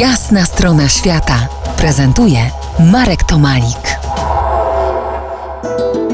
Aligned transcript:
Jasna 0.00 0.44
strona 0.44 0.88
świata 0.88 1.48
prezentuje 1.76 2.50
Marek 2.92 3.24
Tomalik. 3.24 3.98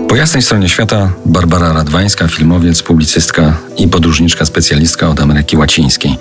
Po 0.09 0.17
jasnej 0.17 0.43
stronie 0.43 0.69
świata 0.69 1.11
Barbara 1.27 1.73
Radwańska, 1.73 2.29
filmowiec, 2.29 2.83
publicystka 2.83 3.57
i 3.77 3.89
podróżniczka 3.89 4.45
specjalistka 4.45 5.09
od 5.09 5.21
Ameryki 5.21 5.57
Łacińskiej. 5.57 6.19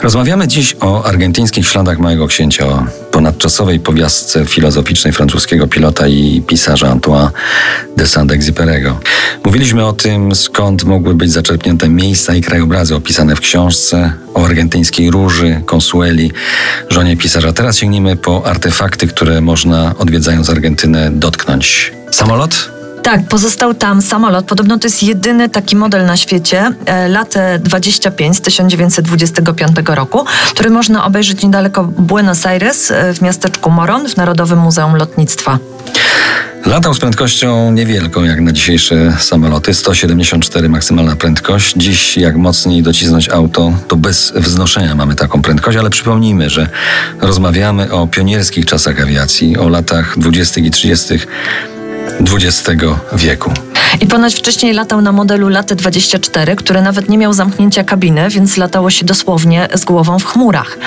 Rozmawiamy 0.00 0.48
dziś 0.48 0.76
o 0.80 1.04
argentyńskich 1.04 1.68
śladach 1.68 1.98
Małego 1.98 2.26
Księcia, 2.26 2.66
o 2.66 2.86
ponadczasowej 3.10 3.80
powiastce 3.80 4.44
filozoficznej 4.44 5.12
francuskiego 5.12 5.66
pilota 5.66 6.08
i 6.08 6.42
pisarza 6.46 6.88
Antoine 6.90 7.30
de 7.96 8.04
Saint-Exupéry'ego. 8.04 8.94
Mówiliśmy 9.44 9.86
o 9.86 9.92
tym, 9.92 10.34
skąd 10.34 10.84
mogły 10.84 11.14
być 11.14 11.32
zaczerpnięte 11.32 11.88
miejsca 11.88 12.34
i 12.34 12.40
krajobrazy 12.40 12.96
opisane 12.96 13.36
w 13.36 13.40
książce, 13.40 14.12
o 14.34 14.44
argentyńskiej 14.44 15.10
róży, 15.10 15.62
Consueli, 15.74 16.32
żonie 16.90 17.16
pisarza. 17.16 17.52
Teraz 17.52 17.76
sięgnijmy 17.76 18.16
po 18.16 18.46
artefakty, 18.46 19.06
które 19.06 19.40
można 19.40 19.94
odwiedzając 19.98 20.50
Argentynę 20.50 21.10
dotknąć. 21.10 21.92
Samolot? 22.10 22.78
Tak, 23.02 23.28
pozostał 23.28 23.74
tam 23.74 24.02
samolot. 24.02 24.46
Podobno 24.46 24.78
to 24.78 24.86
jest 24.86 25.02
jedyny 25.02 25.48
taki 25.48 25.76
model 25.76 26.06
na 26.06 26.16
świecie, 26.16 26.72
e, 26.86 27.08
lat 27.08 27.34
25 27.60 28.36
z 28.36 28.40
1925 28.40 29.94
roku, 29.94 30.24
który 30.50 30.70
można 30.70 31.04
obejrzeć 31.04 31.42
niedaleko 31.42 31.84
Buenos 31.84 32.46
Aires 32.46 32.90
e, 32.90 33.14
w 33.14 33.22
miasteczku 33.22 33.70
Moron 33.70 34.08
w 34.08 34.16
Narodowym 34.16 34.58
Muzeum 34.58 34.96
Lotnictwa. 34.96 35.58
Latał 36.68 36.94
z 36.94 36.98
prędkością 36.98 37.72
niewielką 37.72 38.24
jak 38.24 38.40
na 38.40 38.52
dzisiejsze 38.52 39.16
samoloty, 39.20 39.74
174 39.74 40.68
maksymalna 40.68 41.16
prędkość. 41.16 41.74
Dziś 41.76 42.16
jak 42.16 42.36
mocniej 42.36 42.82
docisnąć 42.82 43.28
auto, 43.28 43.72
to 43.88 43.96
bez 43.96 44.32
wznoszenia 44.36 44.94
mamy 44.94 45.14
taką 45.14 45.42
prędkość, 45.42 45.78
ale 45.78 45.90
przypomnijmy, 45.90 46.50
że 46.50 46.68
rozmawiamy 47.20 47.92
o 47.92 48.06
pionierskich 48.06 48.66
czasach 48.66 49.00
awiacji, 49.00 49.56
o 49.56 49.68
latach 49.68 50.18
20. 50.18 50.60
i 50.60 50.70
30. 50.70 51.14
XX 52.20 52.70
wieku. 53.12 53.52
I 54.00 54.06
ponoć 54.06 54.34
wcześniej 54.34 54.72
latał 54.72 55.00
na 55.00 55.12
modelu 55.12 55.48
Laty 55.48 55.76
24, 55.76 56.56
który 56.56 56.82
nawet 56.82 57.08
nie 57.08 57.18
miał 57.18 57.32
zamknięcia 57.32 57.84
kabiny, 57.84 58.28
więc 58.28 58.56
latało 58.56 58.90
się 58.90 59.06
dosłownie 59.06 59.68
z 59.74 59.84
głową 59.84 60.18
w 60.18 60.24
chmurach. 60.24 60.78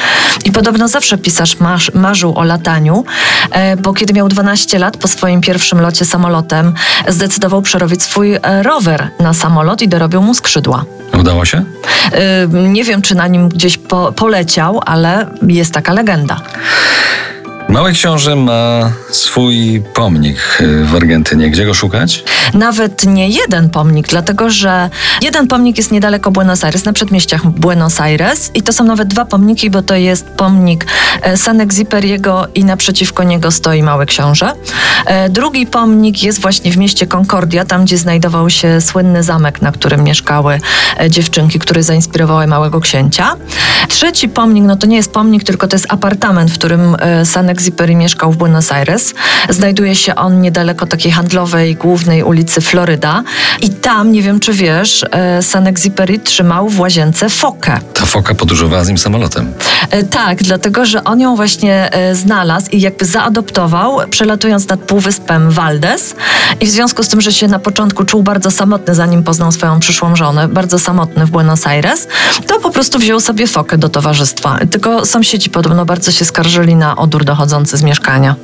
I 0.45 0.51
podobno 0.51 0.87
zawsze 0.87 1.17
pisarz 1.17 1.59
marz, 1.59 1.93
marzył 1.93 2.37
o 2.37 2.43
lataniu, 2.43 3.05
e, 3.51 3.77
bo 3.77 3.93
kiedy 3.93 4.13
miał 4.13 4.29
12 4.29 4.79
lat 4.79 4.97
po 4.97 5.07
swoim 5.07 5.41
pierwszym 5.41 5.81
locie 5.81 6.05
samolotem, 6.05 6.73
zdecydował 7.07 7.61
przerobić 7.61 8.03
swój 8.03 8.35
e, 8.35 8.63
rower 8.63 9.09
na 9.19 9.33
samolot 9.33 9.81
i 9.81 9.87
dorobił 9.87 10.21
mu 10.21 10.33
skrzydła. 10.33 10.85
Udało 11.19 11.45
się? 11.45 11.63
E, 12.11 12.47
nie 12.47 12.83
wiem, 12.83 13.01
czy 13.01 13.15
na 13.15 13.27
nim 13.27 13.49
gdzieś 13.49 13.77
po, 13.77 14.11
poleciał, 14.11 14.81
ale 14.85 15.27
jest 15.47 15.73
taka 15.73 15.93
legenda. 15.93 16.41
Mały 17.71 17.93
Książę 17.93 18.35
ma 18.35 18.91
swój 19.11 19.83
pomnik 19.93 20.37
w 20.85 20.95
Argentynie. 20.95 21.49
Gdzie 21.49 21.65
go 21.65 21.73
szukać? 21.73 22.23
Nawet 22.53 23.05
nie 23.05 23.30
jeden 23.30 23.69
pomnik, 23.69 24.07
dlatego 24.07 24.49
że 24.49 24.89
jeden 25.21 25.47
pomnik 25.47 25.77
jest 25.77 25.91
niedaleko 25.91 26.31
Buenos 26.31 26.63
Aires, 26.63 26.85
na 26.85 26.94
przedmieściach 26.94 27.45
Buenos 27.45 28.02
Aires 28.02 28.52
i 28.53 28.61
to 28.61 28.73
są 28.73 28.83
nawet 28.83 29.07
dwa 29.07 29.25
pomniki, 29.25 29.69
bo 29.69 29.81
to 29.81 29.95
jest 29.95 30.25
pomnik 30.25 30.85
e, 31.22 31.38
San 31.38 31.61
Exiperiego 31.61 32.47
i 32.55 32.66
naprzeciwko 32.66 33.23
niego 33.23 33.52
stoi 33.52 33.83
Mały 33.83 34.05
Książę. 34.05 34.52
E, 35.05 35.29
drugi 35.29 35.67
pomnik 35.67 36.23
jest 36.23 36.41
właśnie 36.41 36.72
w 36.72 36.77
mieście 36.77 37.07
Concordia, 37.07 37.66
tam 37.66 37.85
gdzie 37.85 37.97
znajdował 37.97 38.49
się 38.49 38.81
słynny 38.81 39.23
zamek, 39.23 39.61
na 39.61 39.72
którym 39.72 40.03
mieszkały 40.03 40.59
e, 40.99 41.09
dziewczynki, 41.09 41.59
które 41.59 41.83
zainspirowały 41.83 42.47
Małego 42.47 42.79
Księcia. 42.79 43.35
Trzeci 43.88 44.29
pomnik, 44.29 44.63
no 44.63 44.75
to 44.75 44.88
nie 44.88 44.95
jest 44.97 45.11
pomnik, 45.11 45.44
tylko 45.44 45.67
to 45.67 45.75
jest 45.75 45.85
apartament, 45.89 46.52
w 46.52 46.53
którym 46.53 46.97
San 47.23 47.49
Exiperi 47.49 47.95
mieszkał 47.95 48.31
w 48.31 48.38
Buenos 48.38 48.72
Aires. 48.72 49.13
Znajduje 49.49 49.95
się 49.95 50.16
on 50.16 50.41
niedaleko 50.41 50.88
takiej 50.88 51.11
handlowej, 51.11 51.75
głównej 51.75 52.23
ulicy 52.23 52.41
Floryda. 52.61 53.23
I 53.62 53.69
tam, 53.69 54.12
nie 54.12 54.22
wiem 54.22 54.40
czy 54.40 54.53
wiesz, 54.53 55.06
e, 55.12 55.41
San 55.41 55.68
Exiperi 55.68 56.19
trzymał 56.19 56.69
w 56.69 56.79
łazience 56.79 57.29
fokę. 57.29 57.79
Ta 57.94 58.06
foka 58.06 58.35
podróżowała 58.35 58.84
z 58.84 58.88
nim 58.88 58.97
samolotem. 58.97 59.53
E, 59.91 60.03
tak, 60.03 60.44
dlatego 60.44 60.85
że 60.85 61.03
on 61.03 61.19
ją 61.19 61.35
właśnie 61.35 61.94
e, 61.94 62.16
znalazł 62.16 62.69
i 62.72 62.81
jakby 62.81 63.06
zaadoptował, 63.06 64.00
przelatując 64.09 64.68
nad 64.68 64.80
półwyspem 64.80 65.51
Valdes. 65.51 66.16
I 66.62 66.66
w 66.66 66.69
związku 66.69 67.03
z 67.03 67.07
tym, 67.07 67.22
że 67.22 67.31
się 67.31 67.47
na 67.47 67.59
początku 67.59 68.06
czuł 68.06 68.24
bardzo 68.24 68.51
samotny, 68.51 68.96
zanim 68.96 69.24
poznał 69.24 69.51
swoją 69.51 69.80
przyszłą 69.80 70.16
żonę, 70.16 70.47
bardzo 70.47 70.80
samotny 70.80 71.25
w 71.25 71.30
Buenos 71.30 71.68
Aires, 71.68 72.07
to 72.47 72.59
po 72.59 72.69
prostu 72.69 73.00
wziął 73.00 73.19
sobie 73.19 73.47
fokę 73.47 73.78
do 73.78 73.90
towarzystwa. 73.90 74.59
Tylko 74.72 75.06
sąsiedzi 75.06 75.50
podobno 75.50 75.85
bardzo 75.85 76.12
się 76.12 76.25
skarżyli 76.25 76.75
na 76.75 76.96
odór 76.96 77.25
dochodzący 77.25 77.78
z 77.78 77.84
mieszkania. 77.84 78.35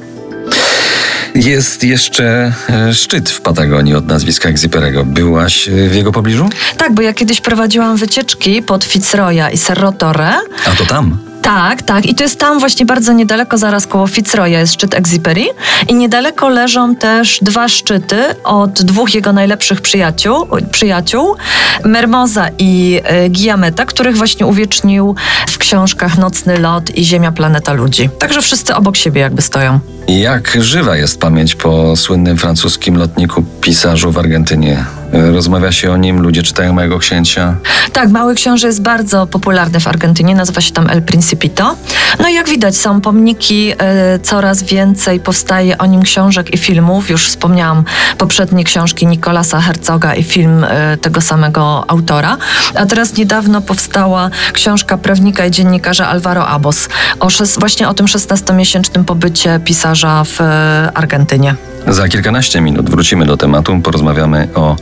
Jest 1.38 1.84
jeszcze 1.84 2.54
e, 2.70 2.94
szczyt 2.94 3.30
w 3.30 3.42
Patagonii 3.42 3.96
od 3.96 4.08
nazwiska 4.08 4.50
Exuperego. 4.50 5.06
Byłaś 5.06 5.68
e, 5.68 5.90
w 5.90 5.96
jego 5.96 6.12
pobliżu? 6.12 6.50
Tak, 6.78 6.94
bo 6.94 7.02
ja 7.02 7.14
kiedyś 7.14 7.42
prowadziłam 7.42 7.98
wycieczki 7.98 8.62
pod 8.62 8.84
Fitzroya 8.84 9.50
i 9.54 9.58
Cerro 9.58 9.92
Torre. 9.92 10.34
A 10.66 10.70
to 10.78 10.86
tam? 10.86 11.27
Tak, 11.48 11.82
tak. 11.82 12.06
I 12.06 12.16
to 12.16 12.24
jest 12.24 12.40
tam 12.40 12.60
właśnie 12.60 12.86
bardzo 12.86 13.14
niedaleko, 13.14 13.58
zaraz 13.58 13.88
koło 13.88 14.08
Fitzroya 14.08 14.60
jest 14.60 14.74
szczyt 14.74 14.94
Exiperi 14.96 15.46
i 15.88 15.96
niedaleko 15.96 16.50
leżą 16.50 16.96
też 16.96 17.40
dwa 17.42 17.68
szczyty 17.68 18.16
od 18.44 18.82
dwóch 18.82 19.16
jego 19.16 19.34
najlepszych 19.34 19.82
przyjaciół, 19.82 20.48
przyjaciół 20.72 21.36
Mermoza 21.86 22.48
i 22.58 23.02
y, 23.26 23.30
Giameta, 23.30 23.86
których 23.86 24.18
właśnie 24.18 24.46
uwiecznił 24.46 25.16
w 25.48 25.58
książkach 25.58 26.18
Nocny 26.18 26.58
Lot 26.58 26.98
i 26.98 27.06
Ziemia 27.06 27.32
Planeta 27.32 27.74
Ludzi. 27.74 28.10
Także 28.20 28.42
wszyscy 28.42 28.76
obok 28.76 28.98
siebie 28.98 29.22
jakby 29.22 29.42
stoją. 29.42 29.80
Jak 30.08 30.58
żywa 30.60 30.98
jest 30.98 31.20
pamięć 31.20 31.56
po 31.56 31.96
słynnym 31.96 32.38
francuskim 32.38 32.98
lotniku 32.98 33.44
pisarzu 33.62 34.12
w 34.12 34.18
Argentynie? 34.18 34.86
Rozmawia 35.14 35.72
się 35.72 35.92
o 35.92 35.98
nim, 35.98 36.22
ludzie 36.22 36.44
czytają 36.44 36.74
Małego 36.74 37.00
Księcia. 37.00 37.56
Tak, 37.94 38.10
Mały 38.10 38.36
Książę 38.36 38.68
jest 38.68 38.82
bardzo 38.82 39.28
popularny 39.28 39.80
w 39.80 39.88
Argentynie, 39.88 40.36
nazywa 40.36 40.62
się 40.62 40.72
tam 40.72 40.90
El 40.90 41.02
Principito. 41.02 41.76
No 42.20 42.30
i 42.30 42.34
jak 42.34 42.50
widać, 42.50 42.78
są 42.78 43.02
pomniki, 43.02 43.72
y, 43.72 43.76
coraz 44.20 44.64
więcej 44.64 45.20
powstaje 45.20 45.78
o 45.78 45.86
nim 45.86 46.04
książek 46.04 46.54
i 46.54 46.58
filmów. 46.58 47.10
Już 47.10 47.28
wspomniałam 47.28 47.84
poprzednie 48.18 48.64
książki 48.64 49.08
Nikolasa 49.08 49.62
Herzoga 49.62 50.16
i 50.16 50.24
film 50.24 50.64
y, 50.64 50.98
tego 50.98 51.22
samego 51.22 51.84
autora. 51.88 52.38
A 52.76 52.86
teraz 52.86 53.18
niedawno 53.18 53.62
powstała 53.62 54.30
książka 54.54 54.98
prawnika 54.98 55.46
i 55.46 55.52
dziennikarza 55.52 56.08
Alvaro 56.08 56.48
Abos 56.48 56.90
o 57.20 57.28
właśnie 57.60 57.90
o 57.90 57.94
tym 57.94 58.06
16-miesięcznym 58.06 59.04
pobycie 59.04 59.60
pisarza 59.66 60.24
w 60.24 60.40
Argentynie. 60.94 61.56
Za 61.90 62.08
kilkanaście 62.08 62.62
minut 62.62 62.90
wrócimy 62.90 63.26
do 63.26 63.38
tematu, 63.38 63.80
porozmawiamy 63.84 64.48
o 64.56 64.76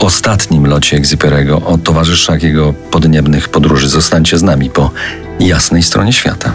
ostatnim 0.00 0.66
locie 0.66 0.96
Egziperego, 0.96 1.62
o 1.62 1.78
towarzyszach 1.78 2.42
jego 2.42 2.72
podniebnych 2.72 3.48
podróży. 3.48 3.88
Zostańcie 3.88 4.38
z 4.38 4.42
nami 4.42 4.70
po 4.70 4.90
jasnej 5.40 5.82
stronie 5.82 6.12
świata. 6.12 6.52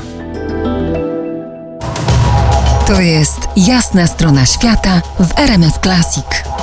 To 2.88 3.02
jest 3.02 3.40
jasna 3.58 4.08
strona 4.08 4.46
świata 4.46 5.02
w 5.20 5.40
RMS 5.40 5.80
Classic. 5.84 6.55